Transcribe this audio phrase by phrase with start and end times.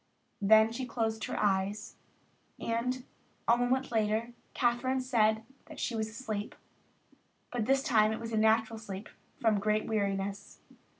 [0.41, 1.95] Then she closed her eyes,
[2.59, 3.05] and
[3.47, 6.55] a moment later Kathryn said that she was asleep,
[7.51, 9.09] but that this time it was a natural sleep
[9.39, 10.57] from great weariness.